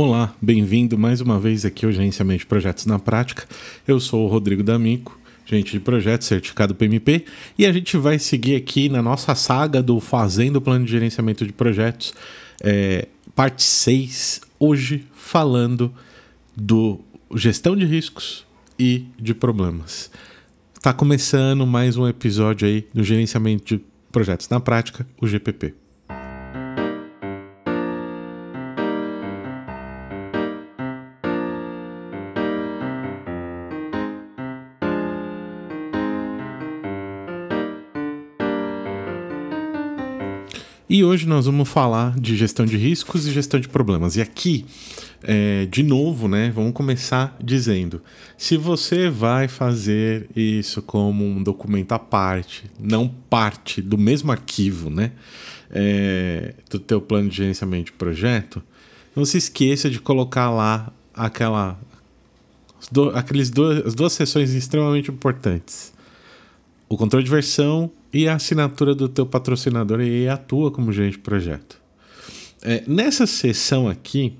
[0.00, 3.44] Olá, bem-vindo mais uma vez aqui ao Gerenciamento de Projetos na Prática.
[3.84, 7.24] Eu sou o Rodrigo D'Amico, gerente de projetos certificado PMP,
[7.58, 11.52] e a gente vai seguir aqui na nossa saga do Fazendo Plano de Gerenciamento de
[11.52, 12.14] Projetos,
[12.62, 15.92] é, parte 6, hoje falando
[16.56, 17.00] do
[17.34, 18.46] gestão de riscos
[18.78, 20.12] e de problemas.
[20.76, 25.74] Está começando mais um episódio aí do Gerenciamento de Projetos na Prática, o GPP.
[40.90, 44.16] E hoje nós vamos falar de gestão de riscos e gestão de problemas.
[44.16, 44.64] E aqui,
[45.22, 48.00] é, de novo, né, vamos começar dizendo:
[48.38, 54.88] se você vai fazer isso como um documento à parte, não parte do mesmo arquivo,
[54.88, 55.12] né,
[55.70, 58.62] é, do teu plano de gerenciamento de projeto,
[59.14, 61.78] não se esqueça de colocar lá aquela,
[63.14, 63.52] aqueles
[63.84, 65.92] as duas sessões extremamente importantes:
[66.88, 71.18] o controle de versão e a assinatura do teu patrocinador e atua como gerente de
[71.18, 71.80] projeto.
[72.62, 74.34] É, nessa sessão aqui,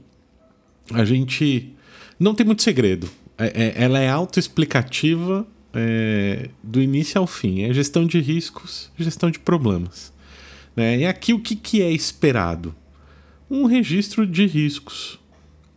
[0.93, 1.73] a gente
[2.19, 3.09] não tem muito segredo.
[3.37, 7.63] É, é, ela é autoexplicativa é, do início ao fim.
[7.63, 10.13] É gestão de riscos, gestão de problemas.
[10.75, 10.99] Né?
[10.99, 12.75] E aqui o que, que é esperado?
[13.51, 15.19] Um registro de riscos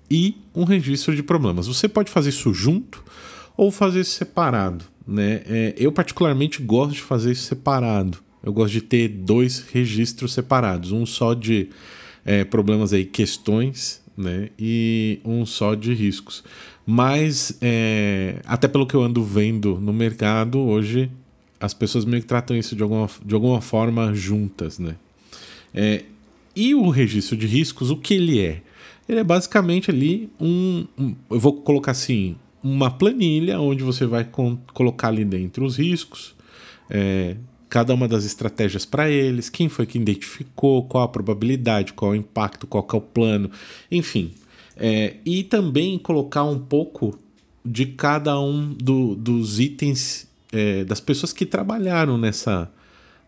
[0.10, 1.68] e um registro de problemas.
[1.68, 3.04] Você pode fazer isso junto
[3.56, 4.86] ou fazer separado.
[5.12, 5.42] Né?
[5.46, 8.20] É, eu, particularmente, gosto de fazer isso separado.
[8.42, 10.94] Eu gosto de ter dois registros separados.
[10.94, 11.68] Um só de
[12.24, 14.50] é, problemas aí, questões, né?
[14.58, 16.44] E um só de riscos.
[16.86, 21.12] Mas, é, até pelo que eu ando vendo no mercado, hoje
[21.60, 24.96] as pessoas meio que tratam isso de alguma, de alguma forma juntas, né?
[25.74, 26.06] É,
[26.56, 28.62] e o registro de riscos, o que ele é?
[29.08, 34.28] Ele é basicamente ali um, um eu vou colocar assim, uma planilha onde você vai
[34.74, 36.36] colocar ali dentro os riscos,
[36.90, 37.36] é,
[37.70, 42.16] cada uma das estratégias para eles, quem foi que identificou, qual a probabilidade, qual o
[42.16, 43.50] impacto, qual é o plano,
[43.90, 44.32] enfim.
[44.76, 47.18] É, e também colocar um pouco
[47.64, 52.70] de cada um do, dos itens é, das pessoas que trabalharam nessa,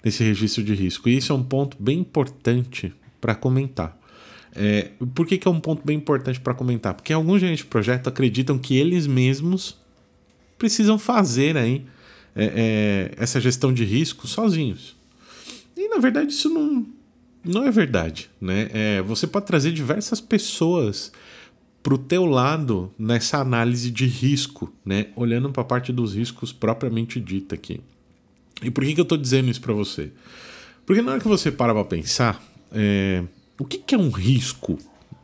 [0.04, 1.08] nesse registro de risco.
[1.08, 3.98] E isso é um ponto bem importante para comentar.
[4.56, 6.94] É, por que, que é um ponto bem importante para comentar?
[6.94, 9.78] Porque alguns gerentes de projeto acreditam que eles mesmos
[10.58, 11.86] precisam fazer aí
[12.36, 14.96] é, é, essa gestão de risco sozinhos.
[15.76, 16.86] E na verdade isso não,
[17.44, 18.30] não é verdade.
[18.40, 18.70] Né?
[18.72, 21.12] É, você pode trazer diversas pessoas
[21.82, 25.08] para o teu lado nessa análise de risco, né?
[25.16, 27.82] olhando para a parte dos riscos propriamente dita aqui.
[28.62, 30.12] E por que, que eu estou dizendo isso para você?
[30.86, 32.42] Porque na hora que você para para pensar,
[32.72, 33.24] é,
[33.60, 34.78] o que, que é um risco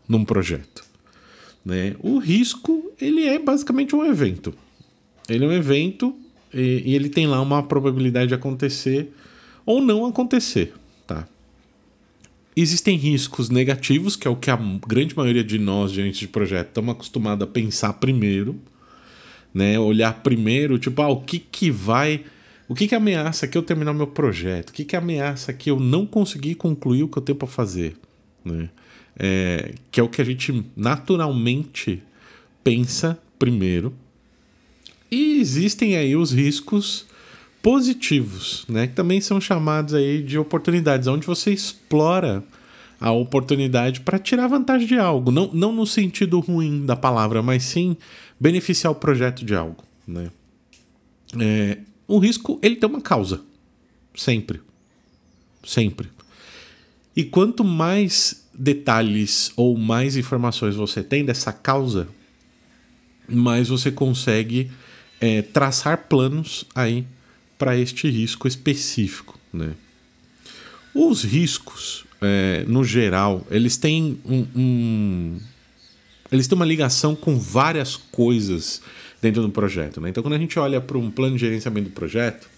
[0.08, 0.84] num projeto?
[1.66, 1.96] Né?
[2.00, 4.54] O risco ele é basicamente um evento.
[5.28, 6.16] Ele é um evento
[6.54, 9.14] e, e, ele tem lá uma probabilidade de acontecer
[9.66, 10.74] ou não acontecer.
[11.06, 11.28] Tá?
[12.56, 16.70] Existem riscos negativos, que é o que a grande maioria de nós, gerentes de projeto,
[16.70, 18.60] estamos acostumados a pensar primeiro.
[19.54, 19.80] Né?
[19.80, 22.24] Olhar primeiro, tipo, ah, o que, que vai.
[22.68, 24.70] O que, que ameaça que eu terminar meu projeto?
[24.70, 27.96] O que, que ameaça que eu não conseguir concluir o que eu tenho para fazer?
[28.54, 28.70] Né?
[29.18, 32.02] É, que é o que a gente naturalmente
[32.64, 33.94] pensa primeiro.
[35.12, 37.06] E existem aí os riscos
[37.62, 38.88] positivos, né?
[38.88, 42.44] Que também são chamados aí de oportunidades, onde você explora
[43.00, 47.64] a oportunidade para tirar vantagem de algo, não, não no sentido ruim da palavra, mas
[47.64, 47.96] sim
[48.40, 50.30] beneficiar o projeto de algo, né?
[51.40, 51.78] É,
[52.08, 53.42] o risco ele tem uma causa,
[54.16, 54.60] sempre,
[55.64, 56.10] sempre.
[57.20, 62.08] E quanto mais detalhes ou mais informações você tem dessa causa,
[63.28, 64.72] mais você consegue
[65.20, 67.06] é, traçar planos aí
[67.58, 69.74] para este risco específico, né?
[70.96, 75.40] Os riscos, é, no geral, eles têm um, um,
[76.32, 78.82] eles têm uma ligação com várias coisas
[79.22, 80.08] dentro do projeto, né?
[80.08, 82.50] Então, quando a gente olha para um plano de gerenciamento do projeto,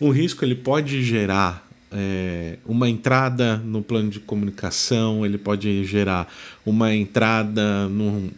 [0.00, 6.32] um risco ele pode gerar é, uma entrada no plano de comunicação, ele pode gerar
[6.64, 8.30] uma entrada no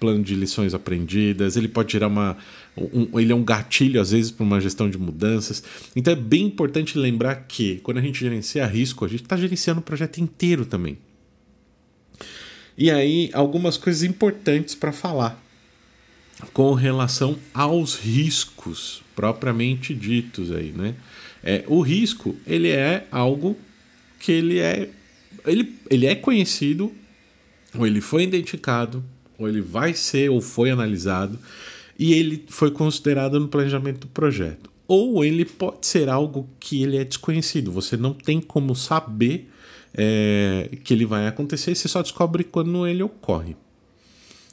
[0.00, 2.36] plano de lições aprendidas, ele pode gerar uma.
[2.76, 5.62] Um, ele é um gatilho, às vezes, para uma gestão de mudanças.
[5.94, 9.80] Então é bem importante lembrar que quando a gente gerencia risco, a gente está gerenciando
[9.80, 10.98] o projeto inteiro também.
[12.76, 15.40] E aí, algumas coisas importantes para falar
[16.52, 20.94] com relação aos riscos propriamente ditos aí, né?
[21.42, 23.56] É, o risco, ele é algo
[24.18, 24.88] que ele é
[25.46, 26.92] ele, ele é conhecido
[27.76, 29.02] ou ele foi identificado
[29.38, 31.38] ou ele vai ser ou foi analisado
[31.98, 34.70] e ele foi considerado no planejamento do projeto.
[34.86, 39.50] Ou ele pode ser algo que ele é desconhecido, você não tem como saber
[39.94, 43.56] é, que ele vai acontecer, você só descobre quando ele ocorre.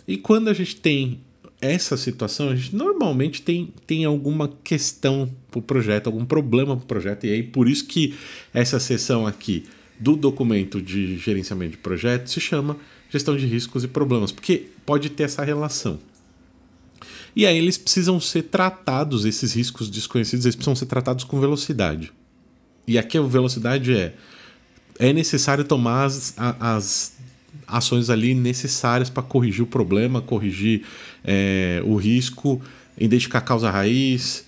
[0.07, 1.19] E quando a gente tem
[1.61, 6.83] essa situação, a gente normalmente tem, tem alguma questão para o projeto, algum problema para
[6.83, 8.15] o projeto, e aí por isso que
[8.53, 9.65] essa sessão aqui
[9.99, 12.77] do documento de gerenciamento de projeto se chama
[13.09, 15.99] gestão de riscos e problemas, porque pode ter essa relação.
[17.35, 22.11] E aí eles precisam ser tratados, esses riscos desconhecidos, eles precisam ser tratados com velocidade.
[22.87, 24.15] E aqui a velocidade é
[24.99, 27.13] é necessário tomar as, as
[27.67, 30.83] ações ali necessárias para corrigir o problema, corrigir
[31.23, 32.61] é, o risco,
[32.97, 34.45] identificar a causa raiz,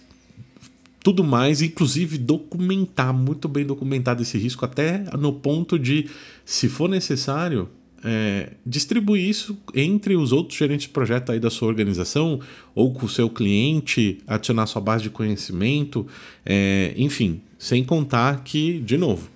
[1.04, 6.08] tudo mais, inclusive documentar, muito bem documentado esse risco, até no ponto de,
[6.46, 7.70] se for necessário,
[8.04, 12.40] é, distribuir isso entre os outros gerentes de projeto aí da sua organização
[12.74, 16.06] ou com o seu cliente, adicionar sua base de conhecimento,
[16.46, 19.30] é, enfim, sem contar que, de novo,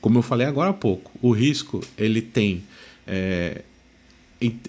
[0.00, 2.62] como eu falei agora há pouco, o risco ele tem
[3.06, 3.62] é,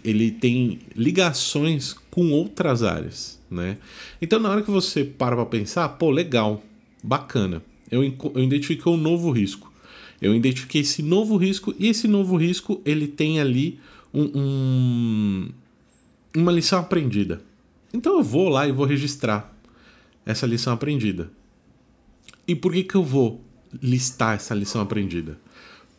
[0.03, 3.77] ele tem ligações com outras áreas, né?
[4.21, 6.63] Então na hora que você para para pensar, pô, legal,
[7.03, 7.61] bacana,
[7.91, 9.71] eu, eu identifiquei um novo risco.
[10.21, 13.79] Eu identifiquei esse novo risco e esse novo risco ele tem ali
[14.13, 15.49] um, um,
[16.35, 17.41] uma lição aprendida.
[17.93, 19.53] Então eu vou lá e vou registrar
[20.25, 21.31] essa lição aprendida.
[22.47, 23.41] E por que, que eu vou
[23.81, 25.37] listar essa lição aprendida?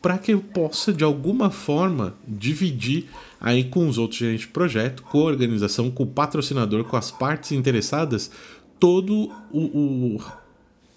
[0.00, 3.06] Para que eu possa, de alguma forma, dividir
[3.40, 7.10] aí com os outros gerentes de projeto, com a organização, com o patrocinador, com as
[7.10, 8.30] partes interessadas,
[8.78, 10.22] todo o, o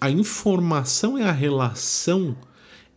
[0.00, 2.36] a informação e a relação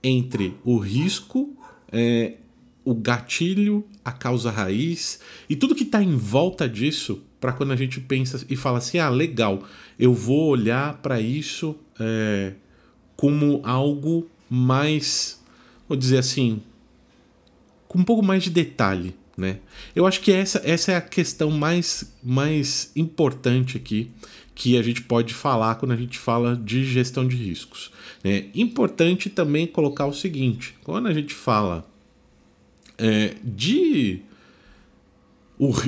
[0.04, 1.56] entre o risco,
[1.92, 2.38] é,
[2.84, 5.20] o gatilho, a causa raiz
[5.50, 8.98] e tudo que está em volta disso para quando a gente pensa e fala assim,
[8.98, 9.64] ah, legal,
[10.00, 12.54] eu vou olhar para isso é,
[13.16, 15.44] como algo mais,
[15.88, 16.62] vou dizer assim,
[17.88, 19.60] com um pouco mais de detalhe, né?
[19.96, 24.12] Eu acho que essa, essa é a questão mais, mais importante aqui
[24.54, 27.92] que a gente pode falar quando a gente fala de gestão de riscos.
[28.24, 31.86] É importante também colocar o seguinte: quando a gente fala
[32.98, 34.22] é, de,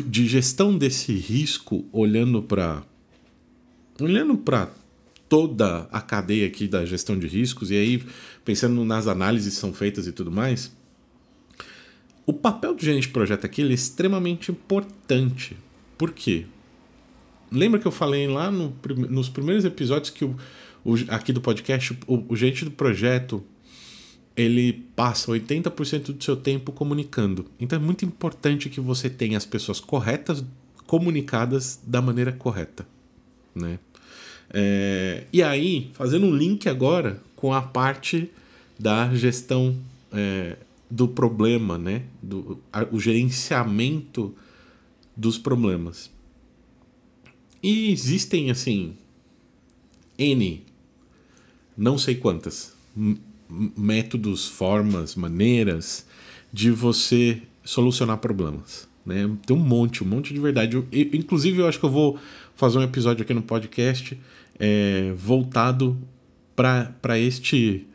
[0.05, 2.83] de gestão desse risco, olhando para
[3.99, 4.69] olhando para
[5.29, 8.03] toda a cadeia aqui da gestão de riscos, e aí
[8.45, 10.71] pensando nas análises que são feitas e tudo mais,
[12.25, 15.57] o papel do gerente de projeto aqui é extremamente importante.
[15.97, 16.45] Por quê?
[17.51, 18.75] Lembra que eu falei lá no,
[19.09, 20.35] nos primeiros episódios que o,
[20.83, 23.43] o, aqui do podcast, o, o gerente do projeto
[24.35, 27.45] ele passa 80% do seu tempo comunicando.
[27.59, 30.43] Então é muito importante que você tenha as pessoas corretas
[30.85, 32.87] comunicadas da maneira correta,
[33.55, 33.79] né?
[34.49, 38.29] É, e aí, fazendo um link agora com a parte
[38.79, 39.75] da gestão
[40.11, 40.57] é,
[40.89, 42.03] do problema, né?
[42.21, 44.33] Do, a, o gerenciamento
[45.15, 46.09] dos problemas.
[47.61, 48.95] E existem, assim,
[50.17, 50.63] N,
[51.77, 52.73] não sei quantas,
[53.49, 56.05] métodos, formas, maneiras
[56.51, 58.87] de você solucionar problemas.
[59.05, 59.29] Né?
[59.45, 60.75] Tem um monte, um monte de verdade.
[60.75, 62.19] Eu, inclusive, eu acho que eu vou
[62.55, 64.17] fazer um episódio aqui no podcast
[64.59, 65.97] é, voltado
[66.55, 67.85] para este,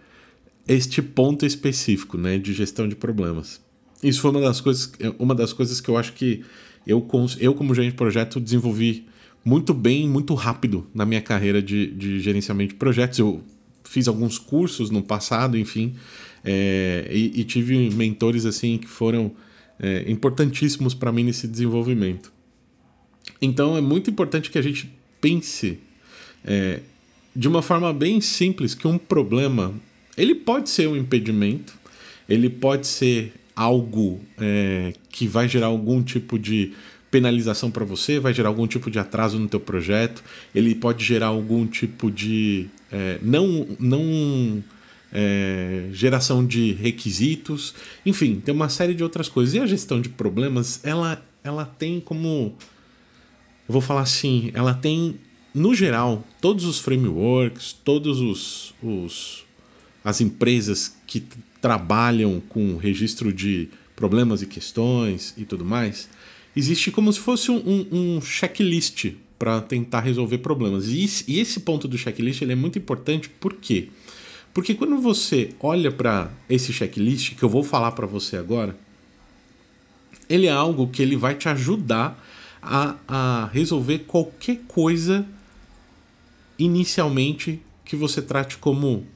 [0.68, 3.60] este ponto específico né, de gestão de problemas.
[4.02, 6.44] Isso foi uma das coisas, uma das coisas que eu acho que
[6.86, 7.06] eu,
[7.38, 9.06] eu como gerente de projeto, desenvolvi
[9.44, 13.18] muito bem, muito rápido na minha carreira de, de gerenciamento de projetos.
[13.18, 13.42] Eu
[13.84, 15.94] fiz alguns cursos no passado, enfim,
[16.44, 19.32] é, e, e, tive mentores assim que foram
[19.78, 22.32] é, importantíssimos para mim nesse desenvolvimento.
[23.40, 25.78] Então é muito importante que a gente pense
[26.44, 26.80] é,
[27.34, 29.74] de uma forma bem simples que um problema
[30.16, 31.74] ele pode ser um impedimento,
[32.28, 36.72] ele pode ser algo é, que vai gerar algum tipo de
[37.10, 40.22] penalização para você, vai gerar algum tipo de atraso no teu projeto,
[40.54, 44.64] ele pode gerar algum tipo de é, não não
[45.12, 49.54] é, geração de requisitos, enfim, tem uma série de outras coisas.
[49.54, 52.54] E a gestão de problemas, ela ela tem como
[53.68, 55.18] eu vou falar assim, ela tem
[55.54, 59.44] no geral todos os frameworks, todos os, os
[60.04, 61.22] as empresas que
[61.60, 66.08] trabalham com registro de problemas e questões e tudo mais,
[66.56, 70.88] existe como se fosse um, um checklist para tentar resolver problemas.
[70.88, 73.88] E esse, e esse, ponto do checklist ele é muito importante, por quê?
[74.52, 78.76] Porque quando você olha para esse checklist, que eu vou falar para você agora,
[80.28, 82.22] ele é algo que ele vai te ajudar
[82.60, 85.26] a, a resolver qualquer coisa
[86.64, 89.06] inicialmente que você trate como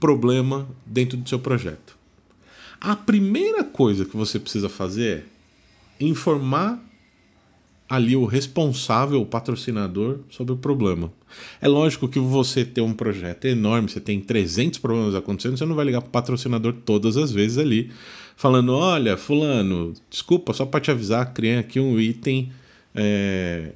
[0.00, 1.96] problema dentro do seu projeto.
[2.80, 5.24] A primeira coisa que você precisa fazer
[6.00, 6.82] é informar
[7.88, 11.12] ali o responsável, o patrocinador, sobre o problema.
[11.60, 15.74] É lógico que você tem um projeto enorme, você tem 300 problemas acontecendo, você não
[15.74, 17.90] vai ligar para o patrocinador todas as vezes ali,
[18.34, 22.50] falando: olha, Fulano, desculpa, só para te avisar, criei aqui um item
[22.94, 23.72] é,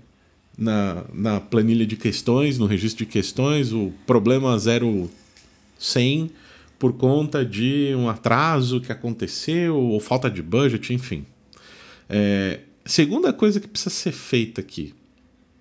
[0.56, 6.30] na, na planilha de questões, no registro de questões, o problema 0100
[6.78, 11.25] por conta de um atraso que aconteceu, ou falta de budget, enfim.
[12.08, 14.94] É, segunda coisa que precisa ser feita aqui.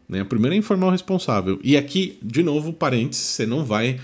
[0.08, 0.22] Né?
[0.22, 1.60] A primeira é informar o responsável.
[1.64, 4.00] E aqui, de novo, parênteses, você não vai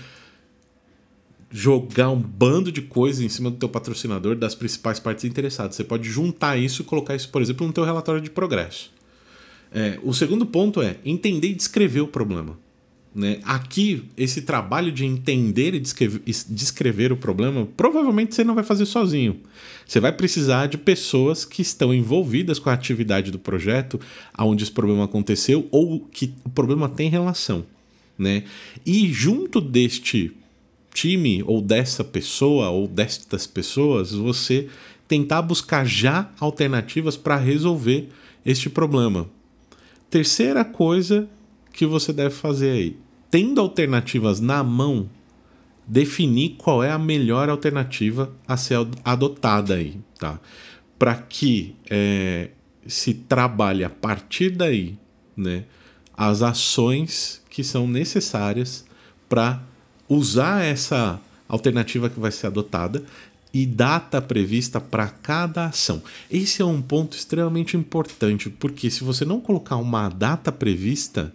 [1.50, 5.76] jogar um bando de coisas em cima do teu patrocinador das principais partes interessadas.
[5.76, 8.90] Você pode juntar isso e colocar isso, por exemplo, no teu relatório de progresso.
[9.74, 12.58] É, o segundo ponto é entender e descrever o problema.
[13.14, 13.40] Né?
[13.44, 18.86] Aqui, esse trabalho de entender e descrever, descrever o problema, provavelmente você não vai fazer
[18.86, 19.38] sozinho.
[19.86, 24.00] Você vai precisar de pessoas que estão envolvidas com a atividade do projeto,
[24.32, 27.64] aonde esse problema aconteceu ou que o problema tem relação.
[28.18, 28.44] Né?
[28.84, 30.32] E junto deste
[30.92, 34.68] time, ou dessa pessoa, ou destas pessoas, você
[35.06, 38.08] tentar buscar já alternativas para resolver
[38.44, 39.28] este problema.
[40.12, 41.26] Terceira coisa
[41.72, 42.96] que você deve fazer aí,
[43.30, 45.08] tendo alternativas na mão,
[45.86, 50.38] definir qual é a melhor alternativa a ser adotada aí, tá?
[50.98, 52.50] Para que é,
[52.86, 54.98] se trabalhe a partir daí,
[55.34, 55.64] né,
[56.14, 58.84] as ações que são necessárias
[59.30, 59.62] para
[60.06, 63.02] usar essa alternativa que vai ser adotada
[63.52, 66.02] e data prevista para cada ação.
[66.30, 71.34] Esse é um ponto extremamente importante, porque se você não colocar uma data prevista,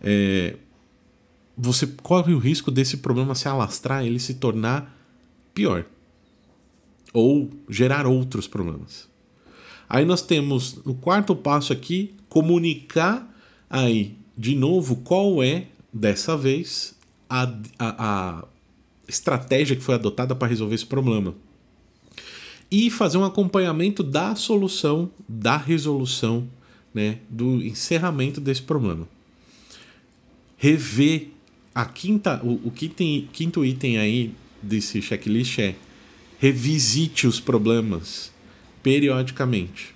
[0.00, 0.56] é,
[1.56, 4.96] você corre o risco desse problema se alastrar, ele se tornar
[5.52, 5.84] pior
[7.12, 9.08] ou gerar outros problemas.
[9.88, 13.28] Aí nós temos o quarto passo aqui, comunicar
[13.68, 16.96] aí de novo qual é dessa vez
[17.28, 17.42] a,
[17.78, 18.44] a, a
[19.06, 21.34] estratégia que foi adotada para resolver esse problema
[22.70, 26.48] e fazer um acompanhamento da solução, da resolução,
[26.94, 29.08] né, do encerramento desse problema.
[30.56, 31.28] Rever
[31.74, 35.74] a quinta, o, o quinto, quinto item aí desse checklist é
[36.38, 38.32] revisite os problemas
[38.82, 39.94] periodicamente.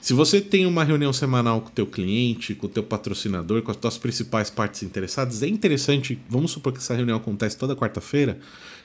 [0.00, 3.70] Se você tem uma reunião semanal com o teu cliente, com o teu patrocinador, com
[3.70, 8.38] as tuas principais partes interessadas, é interessante, vamos supor que essa reunião acontece toda quarta-feira,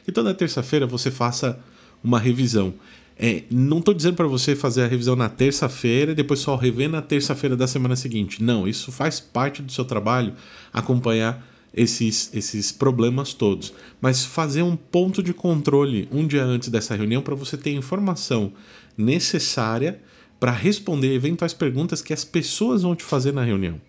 [0.03, 1.59] que toda terça-feira você faça
[2.03, 2.73] uma revisão.
[3.17, 6.89] É, não estou dizendo para você fazer a revisão na terça-feira e depois só rever
[6.89, 8.41] na terça-feira da semana seguinte.
[8.41, 10.33] Não, isso faz parte do seu trabalho
[10.71, 13.73] acompanhar esses, esses problemas todos.
[14.01, 18.53] Mas fazer um ponto de controle um dia antes dessa reunião para você ter informação
[18.97, 20.01] necessária
[20.39, 23.79] para responder eventuais perguntas que as pessoas vão te fazer na reunião.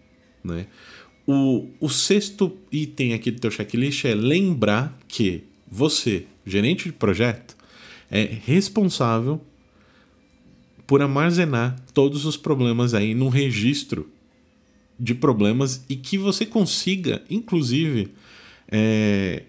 [0.43, 0.67] Né?
[1.27, 7.57] O, o sexto item aqui do teu checklist é lembrar que você, gerente de projeto,
[8.15, 9.41] é responsável
[10.87, 14.09] por armazenar todos os problemas aí num registro
[14.99, 18.13] de problemas e que você consiga, inclusive,
[18.71, 19.43] é,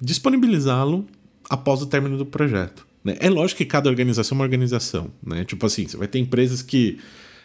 [0.00, 1.08] disponibilizá-lo
[1.50, 2.86] após o término do projeto.
[3.02, 3.16] Né?
[3.18, 5.10] É lógico que cada organização é uma organização.
[5.20, 5.44] Né?
[5.44, 6.98] Tipo assim, você vai ter empresas que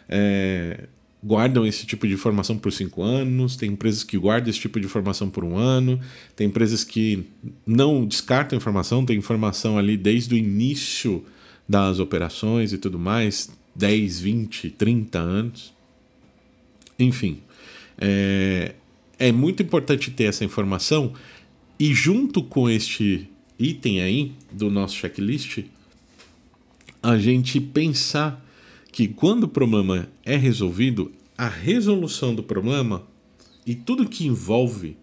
[0.08, 0.86] é,
[1.24, 4.84] guardam esse tipo de informação por cinco anos, tem empresas que guardam esse tipo de
[4.84, 5.98] informação por um ano,
[6.36, 7.24] tem empresas que
[7.66, 11.24] não descartam informação, tem informação ali desde o início
[11.66, 15.72] das operações e tudo mais, 10, 20, 30 anos.
[16.98, 17.38] Enfim,
[17.96, 18.74] é,
[19.18, 21.14] é muito importante ter essa informação
[21.80, 25.60] e junto com este item aí do nosso checklist,
[27.02, 28.43] a gente pensar
[28.94, 33.04] que quando o problema é resolvido, a resolução do problema
[33.66, 34.96] e tudo que envolve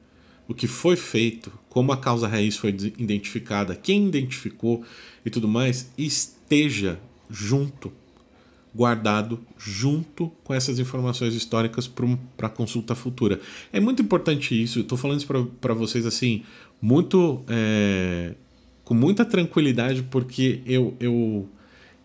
[0.47, 4.81] o que foi feito, como a causa raiz foi identificada, quem identificou
[5.25, 7.91] e tudo mais, esteja junto,
[8.73, 11.85] guardado junto com essas informações históricas
[12.37, 13.41] para consulta futura.
[13.73, 15.27] É muito importante isso, estou falando isso
[15.59, 16.43] para vocês assim,
[16.81, 18.35] muito é,
[18.85, 21.49] com muita tranquilidade, porque eu, eu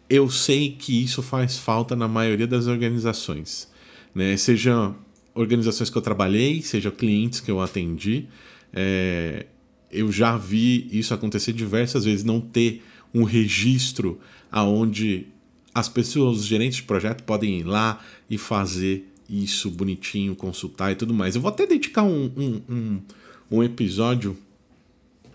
[0.09, 3.69] eu sei que isso faz falta na maioria das organizações,
[4.15, 4.37] né?
[4.37, 4.95] Seja
[5.35, 8.27] organizações que eu trabalhei, seja clientes que eu atendi,
[8.73, 9.47] é,
[9.91, 12.83] eu já vi isso acontecer diversas vezes, não ter
[13.13, 14.21] um registro
[14.51, 15.27] aonde
[15.75, 20.95] as pessoas, os gerentes de projeto podem ir lá e fazer isso bonitinho, consultar e
[20.95, 21.35] tudo mais.
[21.35, 23.01] Eu vou até dedicar um, um, um,
[23.51, 24.37] um episódio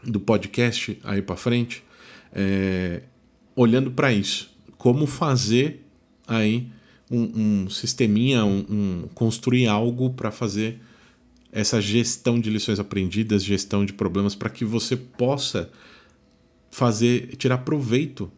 [0.04, 1.84] do podcast aí para frente,
[2.34, 3.04] é,
[3.56, 4.51] olhando para isso,
[4.82, 5.86] como fazer
[6.28, 6.68] aí
[7.12, 10.80] um, um sisteminha, um, um, construir algo para fazer
[11.52, 15.70] essa gestão de lições aprendidas, gestão de problemas, para que você possa
[16.72, 18.32] fazer, tirar proveito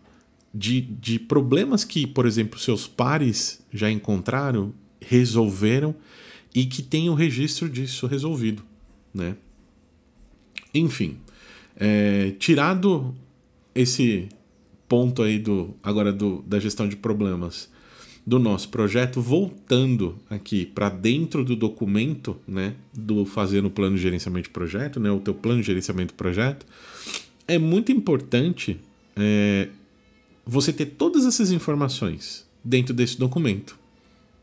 [0.53, 5.95] de, de problemas que, por exemplo, seus pares já encontraram, resolveram
[6.53, 8.65] e que tem o registro disso resolvido,
[9.13, 9.37] né?
[10.73, 11.19] Enfim,
[11.77, 13.15] é, tirado
[13.73, 14.27] esse
[14.93, 17.67] ponto aí do agora do, da gestão de problemas
[18.23, 24.03] do nosso projeto, voltando aqui para dentro do documento, né, do fazer o plano de
[24.03, 26.63] gerenciamento de projeto, né, o teu plano de gerenciamento de projeto,
[27.47, 28.79] é muito importante
[29.15, 29.69] é,
[30.45, 33.75] você ter todas essas informações dentro desse documento,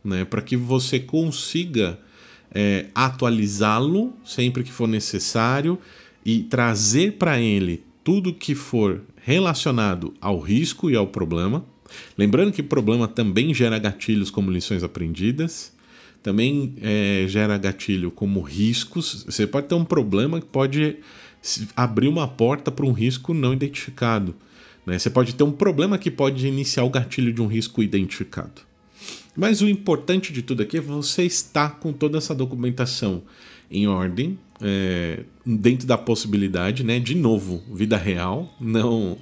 [0.03, 1.97] né, para que você consiga
[2.53, 5.79] é, atualizá-lo sempre que for necessário
[6.27, 11.65] e trazer para ele tudo que for relacionado ao risco e ao problema.
[12.17, 15.73] Lembrando que problema também gera gatilhos como lições aprendidas,
[16.23, 19.25] também é, gera gatilho como riscos.
[19.29, 20.97] Você pode ter um problema que pode
[21.75, 24.35] abrir uma porta para um risco não identificado.
[24.85, 24.99] Né?
[24.99, 28.63] Você pode ter um problema que pode iniciar o gatilho de um risco identificado.
[29.37, 33.23] Mas o importante de tudo aqui é você estar com toda essa documentação
[33.71, 36.99] em ordem, é, dentro da possibilidade, né?
[36.99, 39.19] De novo, vida real, não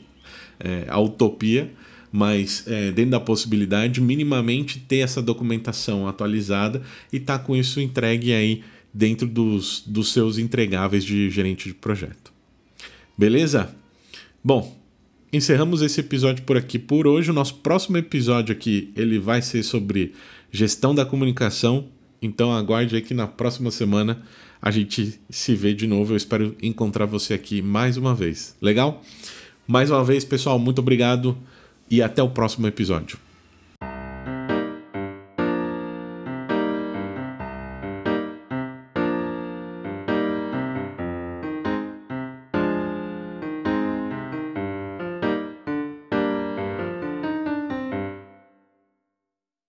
[0.59, 1.73] é, a utopia,
[2.11, 8.33] mas é, dentro da possibilidade, minimamente ter essa documentação atualizada e tá com isso entregue
[8.33, 12.33] aí dentro dos, dos seus entregáveis de gerente de projeto.
[13.17, 13.75] Beleza?
[14.43, 14.77] Bom,
[15.33, 17.31] encerramos esse episódio por aqui por hoje.
[17.31, 20.15] O nosso próximo episódio aqui ele vai ser sobre
[20.51, 21.89] gestão da comunicação.
[22.21, 24.23] Então aguarde aí que na próxima semana
[24.61, 26.13] a gente se vê de novo.
[26.13, 28.57] Eu espero encontrar você aqui mais uma vez.
[28.61, 29.03] Legal?
[29.67, 31.37] Mais uma vez, pessoal, muito obrigado
[31.91, 33.19] e até o próximo episódio.